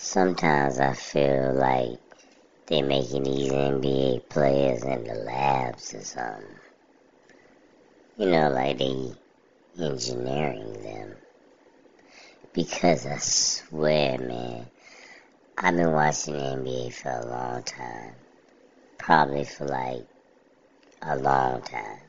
[0.00, 2.00] sometimes I feel like
[2.66, 6.56] they're making these NBA players in the labs or something.
[8.16, 9.12] You know, like they
[9.78, 11.16] engineering them.
[12.54, 14.70] Because I swear, man,
[15.58, 18.14] I've been watching the NBA for a long time.
[18.96, 20.06] Probably for like
[21.02, 22.00] a long time.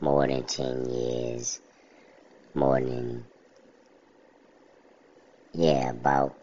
[0.00, 1.60] More than 10 years.
[2.54, 3.24] More than,
[5.54, 6.36] yeah, about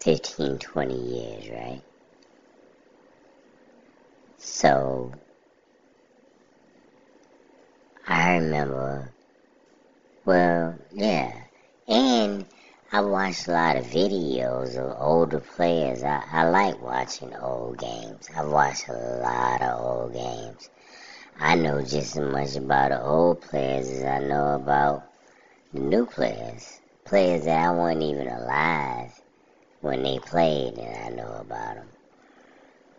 [0.00, 1.82] 15, 20 years, right?
[4.38, 5.12] So,
[8.06, 9.12] I remember,
[10.24, 11.32] well, yeah,
[11.88, 12.46] and
[12.92, 16.04] I watched a lot of videos of older players.
[16.04, 18.28] I, I like watching old games.
[18.36, 20.70] I've watched a lot of old games.
[21.40, 25.10] I know just as much about the old players as I know about
[25.72, 26.80] the new players.
[27.04, 29.17] Players that I wasn't even alive
[29.80, 31.88] when they played and I know about them.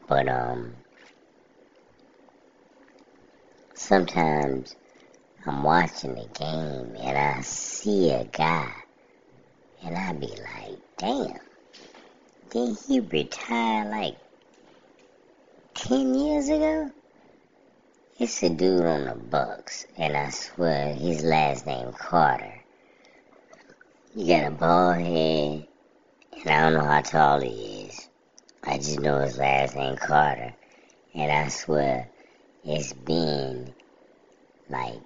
[0.07, 0.75] But, um,
[3.75, 4.75] sometimes
[5.45, 8.71] I'm watching the game and I see a guy
[9.83, 11.39] and I be like, damn,
[12.49, 14.17] did he retire like
[15.75, 16.91] 10 years ago?
[18.19, 22.53] It's a dude on the Bucks, and I swear his last name Carter.
[24.13, 25.68] He got a bald head,
[26.33, 28.07] and I don't know how tall he is.
[28.63, 30.53] I just know his last name Carter,
[31.13, 32.09] and I swear
[32.63, 33.73] it's been
[34.69, 35.01] like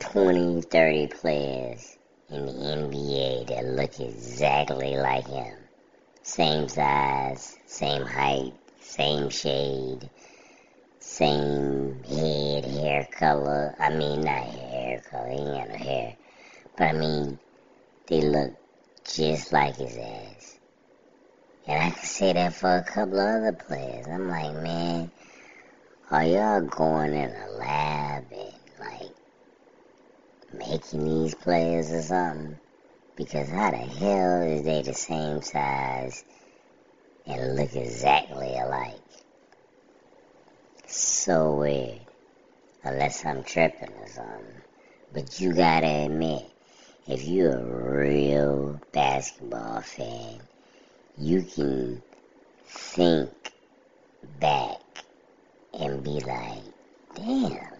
[0.00, 1.96] 20, 30 players
[2.28, 5.56] in the NBA that look exactly like him.
[6.22, 10.10] Same size, same height, same shade,
[10.98, 13.74] same head, hair color.
[13.78, 16.16] I mean, not hair color, he ain't got no hair.
[16.76, 17.38] But I mean,
[18.08, 18.52] they look
[19.04, 20.58] just like his ass.
[21.66, 24.06] And I can say that for a couple of other players.
[24.06, 25.10] I'm like, man,
[26.10, 29.10] are y'all going in a lab and like
[30.52, 32.58] making these players or something?
[33.16, 36.22] Because how the hell is they the same size
[37.26, 39.00] and look exactly alike?
[40.86, 42.00] So weird.
[42.84, 44.62] Unless I'm tripping or something.
[45.12, 46.44] But you gotta admit,
[47.08, 50.40] if you're a real basketball fan,
[51.16, 52.02] you can
[52.64, 53.30] think
[54.40, 54.80] back
[55.72, 56.64] and be like,
[57.14, 57.74] damn,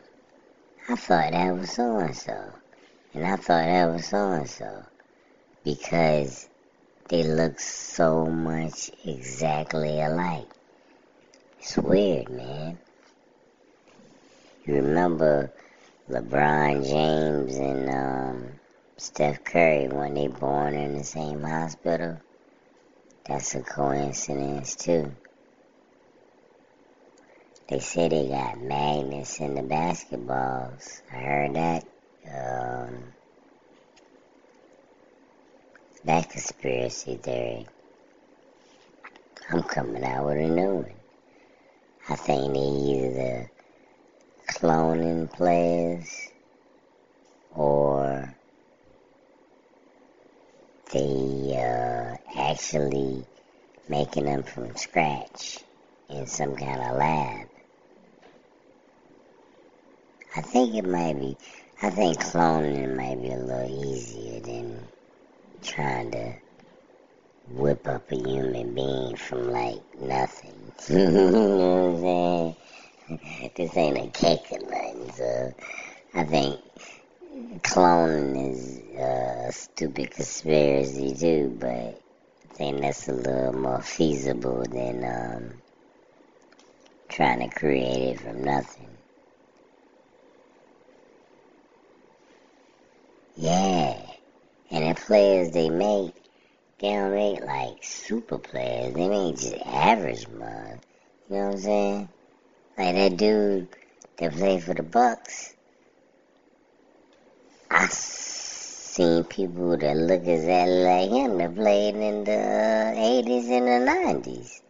[0.89, 2.53] I thought that was so and so.
[3.15, 4.85] And I thought that was so and so.
[5.65, 6.49] Because
[7.09, 10.49] they look so much exactly alike.
[11.59, 12.79] It's weird, man.
[14.65, 15.53] You remember
[16.09, 18.49] LeBron James and um,
[18.99, 22.19] Steph Curry when they born in the same hospital?
[23.27, 25.13] That's a coincidence too.
[27.69, 31.03] They say they got magnets in the basketballs.
[31.13, 31.85] I heard that.
[32.27, 33.13] Um,
[36.05, 37.67] that conspiracy theory.
[39.51, 40.95] I'm coming out with a new one.
[42.09, 43.51] I think they either
[44.49, 46.29] cloning players
[47.55, 48.36] or
[50.97, 53.25] they uh, actually
[53.89, 55.59] making them from scratch
[56.09, 57.49] in some kind of lab.
[60.35, 61.37] I think it might be,
[61.83, 64.89] I think cloning might be a little easier than
[65.63, 66.35] trying to
[67.51, 70.73] whip up a human being from like nothing.
[70.89, 72.57] you know what
[73.11, 73.51] I'm saying?
[73.57, 75.55] this ain't a cake or nothing, so
[76.15, 76.61] I think
[77.63, 79.26] cloning is a
[79.77, 85.53] stupid conspiracy too, but I think that's a little more feasible than um,
[87.11, 88.89] trying to create it from nothing.
[93.37, 94.01] Yeah,
[94.71, 96.15] and the players they make,
[96.79, 98.95] they don't make like super players.
[98.95, 100.87] They make just average mugs.
[101.29, 102.09] You know what I'm saying?
[102.79, 103.69] Like that dude
[104.17, 105.55] that played for the Bucks.
[107.71, 107.89] I
[108.97, 114.61] seen people that look exactly like him that played in the 80s and the 90s.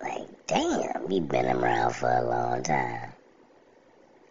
[0.00, 3.14] Like, damn, he been around for a long time.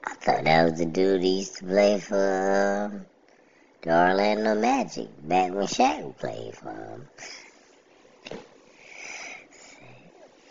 [0.05, 3.05] I thought that was the dude that used to play for um,
[3.81, 7.09] the Orlando Magic back when Shaq played for him.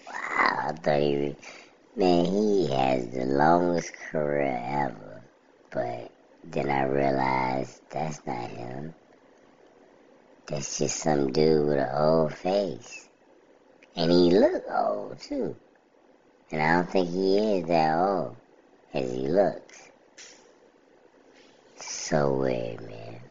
[0.07, 1.35] wow, I thought he,
[1.97, 5.25] man, he has the longest career ever.
[5.71, 6.10] But
[6.45, 8.95] then I realized that's not him.
[10.47, 13.09] That's just some dude with an old face.
[13.95, 15.55] And he look old too.
[16.51, 18.37] And I don't think he is that old
[18.93, 19.91] as he looks.
[21.77, 23.30] So weird, man.